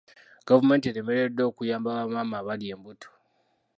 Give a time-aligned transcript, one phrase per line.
[0.47, 3.09] Gavumenti eremereddwa okuyamba ba maama abali embuto.